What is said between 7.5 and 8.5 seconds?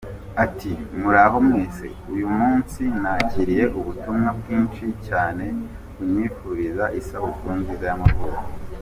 nziza y’amavuko.